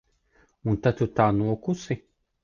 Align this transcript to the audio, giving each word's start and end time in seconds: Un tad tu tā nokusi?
Un 0.71 0.79
tad 0.87 0.95
tu 1.01 1.07
tā 1.19 1.27
nokusi? 1.41 1.99